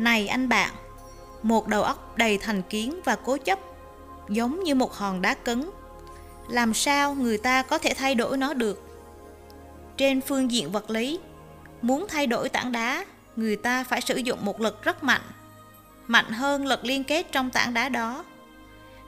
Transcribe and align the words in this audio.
Này 0.00 0.28
anh 0.28 0.48
bạn, 0.48 0.70
một 1.42 1.68
đầu 1.68 1.82
óc 1.82 2.18
đầy 2.18 2.38
thành 2.38 2.62
kiến 2.62 3.00
và 3.04 3.16
cố 3.16 3.36
chấp, 3.36 3.58
giống 4.28 4.64
như 4.64 4.74
một 4.74 4.94
hòn 4.94 5.22
đá 5.22 5.34
cứng. 5.34 5.70
Làm 6.48 6.74
sao 6.74 7.14
người 7.14 7.38
ta 7.38 7.62
có 7.62 7.78
thể 7.78 7.94
thay 7.94 8.14
đổi 8.14 8.36
nó 8.36 8.54
được? 8.54 8.82
Trên 9.96 10.20
phương 10.20 10.50
diện 10.50 10.72
vật 10.72 10.90
lý, 10.90 11.20
muốn 11.82 12.06
thay 12.08 12.26
đổi 12.26 12.48
tảng 12.48 12.72
đá, 12.72 13.04
người 13.36 13.56
ta 13.56 13.84
phải 13.84 14.00
sử 14.00 14.16
dụng 14.16 14.44
một 14.44 14.60
lực 14.60 14.82
rất 14.82 15.04
mạnh, 15.04 15.22
mạnh 16.06 16.32
hơn 16.32 16.66
lực 16.66 16.84
liên 16.84 17.04
kết 17.04 17.26
trong 17.32 17.50
tảng 17.50 17.74
đá 17.74 17.88
đó. 17.88 18.24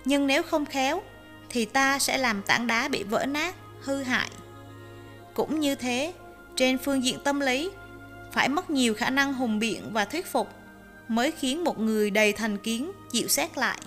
Nhưng 0.04 0.26
nếu 0.26 0.42
không 0.42 0.66
khéo, 0.66 1.02
thì 1.50 1.64
ta 1.64 1.98
sẽ 1.98 2.18
làm 2.18 2.42
tảng 2.42 2.66
đá 2.66 2.88
bị 2.88 3.02
vỡ 3.02 3.26
nát, 3.26 3.54
hư 3.80 4.02
hại. 4.02 4.30
Cũng 5.34 5.60
như 5.60 5.74
thế, 5.74 6.12
trên 6.56 6.78
phương 6.78 7.04
diện 7.04 7.18
tâm 7.24 7.40
lý, 7.40 7.70
phải 8.32 8.48
mất 8.48 8.70
nhiều 8.70 8.94
khả 8.94 9.10
năng 9.10 9.34
hùng 9.34 9.58
biện 9.58 9.92
và 9.92 10.04
thuyết 10.04 10.26
phục 10.26 10.48
mới 11.14 11.30
khiến 11.30 11.64
một 11.64 11.78
người 11.78 12.10
đầy 12.10 12.32
thành 12.32 12.58
kiến 12.58 12.92
chịu 13.10 13.28
xét 13.28 13.58
lại. 13.58 13.78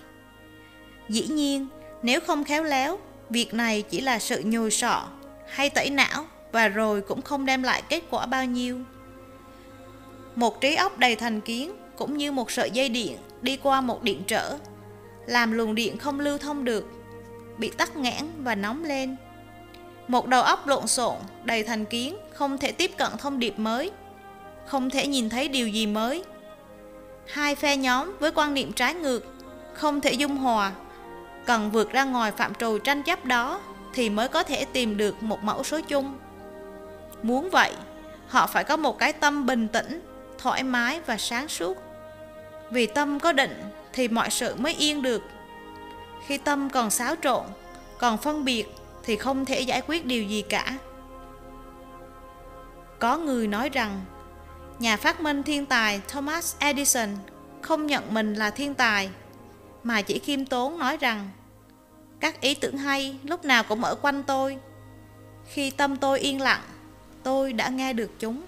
Dĩ 1.09 1.27
nhiên, 1.27 1.67
nếu 2.03 2.19
không 2.19 2.43
khéo 2.43 2.63
léo, 2.63 2.99
việc 3.29 3.53
này 3.53 3.81
chỉ 3.81 4.01
là 4.01 4.19
sự 4.19 4.41
nhồi 4.45 4.71
sọ 4.71 5.07
hay 5.47 5.69
tẩy 5.69 5.89
não 5.89 6.25
và 6.51 6.67
rồi 6.67 7.01
cũng 7.01 7.21
không 7.21 7.45
đem 7.45 7.63
lại 7.63 7.83
kết 7.89 8.03
quả 8.09 8.25
bao 8.25 8.45
nhiêu. 8.45 8.79
Một 10.35 10.61
trí 10.61 10.75
óc 10.75 10.97
đầy 10.97 11.15
thành 11.15 11.41
kiến 11.41 11.71
cũng 11.97 12.17
như 12.17 12.31
một 12.31 12.51
sợi 12.51 12.71
dây 12.71 12.89
điện 12.89 13.17
đi 13.41 13.57
qua 13.57 13.81
một 13.81 14.03
điện 14.03 14.21
trở, 14.27 14.57
làm 15.25 15.51
luồng 15.51 15.75
điện 15.75 15.97
không 15.97 16.19
lưu 16.19 16.37
thông 16.37 16.65
được, 16.65 16.89
bị 17.57 17.69
tắc 17.77 17.95
nghẽn 17.95 18.25
và 18.43 18.55
nóng 18.55 18.83
lên. 18.83 19.15
Một 20.07 20.27
đầu 20.27 20.43
óc 20.43 20.67
lộn 20.67 20.87
xộn, 20.87 21.15
đầy 21.43 21.63
thành 21.63 21.85
kiến, 21.85 22.17
không 22.33 22.57
thể 22.57 22.71
tiếp 22.71 22.91
cận 22.97 23.11
thông 23.17 23.39
điệp 23.39 23.59
mới, 23.59 23.91
không 24.65 24.89
thể 24.89 25.07
nhìn 25.07 25.29
thấy 25.29 25.47
điều 25.47 25.67
gì 25.67 25.87
mới. 25.87 26.23
Hai 27.27 27.55
phe 27.55 27.77
nhóm 27.77 28.17
với 28.19 28.31
quan 28.35 28.53
niệm 28.53 28.73
trái 28.73 28.93
ngược, 28.93 29.25
không 29.73 30.01
thể 30.01 30.13
dung 30.13 30.37
hòa, 30.37 30.71
cần 31.45 31.71
vượt 31.71 31.91
ra 31.91 32.03
ngoài 32.03 32.31
phạm 32.31 32.55
trù 32.55 32.77
tranh 32.77 33.03
chấp 33.03 33.25
đó 33.25 33.61
thì 33.93 34.09
mới 34.09 34.27
có 34.27 34.43
thể 34.43 34.65
tìm 34.65 34.97
được 34.97 35.23
một 35.23 35.43
mẫu 35.43 35.63
số 35.63 35.81
chung. 35.81 36.17
Muốn 37.23 37.49
vậy, 37.49 37.73
họ 38.27 38.47
phải 38.47 38.63
có 38.63 38.77
một 38.77 38.99
cái 38.99 39.13
tâm 39.13 39.45
bình 39.45 39.67
tĩnh, 39.67 40.01
thoải 40.37 40.63
mái 40.63 41.01
và 41.05 41.17
sáng 41.17 41.47
suốt. 41.47 41.77
Vì 42.71 42.85
tâm 42.85 43.19
có 43.19 43.31
định 43.31 43.63
thì 43.93 44.07
mọi 44.07 44.29
sự 44.29 44.55
mới 44.55 44.73
yên 44.73 45.01
được. 45.01 45.21
Khi 46.27 46.37
tâm 46.37 46.69
còn 46.69 46.89
xáo 46.89 47.15
trộn, 47.23 47.43
còn 47.97 48.17
phân 48.17 48.45
biệt 48.45 48.65
thì 49.03 49.15
không 49.15 49.45
thể 49.45 49.61
giải 49.61 49.81
quyết 49.87 50.05
điều 50.05 50.23
gì 50.23 50.41
cả. 50.41 50.77
Có 52.99 53.17
người 53.17 53.47
nói 53.47 53.69
rằng 53.69 54.01
nhà 54.79 54.97
phát 54.97 55.21
minh 55.21 55.43
thiên 55.43 55.65
tài 55.65 56.01
Thomas 56.07 56.55
Edison 56.59 57.09
không 57.61 57.87
nhận 57.87 58.13
mình 58.13 58.33
là 58.33 58.49
thiên 58.49 58.73
tài, 58.73 59.09
mà 59.83 60.01
chỉ 60.01 60.19
khiêm 60.19 60.45
tốn 60.45 60.79
nói 60.79 60.97
rằng, 60.97 61.29
các 62.19 62.41
ý 62.41 62.55
tưởng 62.55 62.77
hay, 62.77 63.19
lúc 63.23 63.45
nào 63.45 63.63
cũng 63.63 63.83
ở 63.83 63.95
quanh 63.95 64.23
tôi. 64.23 64.57
Khi 65.47 65.71
tâm 65.71 65.97
tôi 65.97 66.19
yên 66.19 66.41
lặng, 66.41 66.61
tôi 67.23 67.53
đã 67.53 67.69
nghe 67.69 67.93
được 67.93 68.11
chúng. 68.19 68.41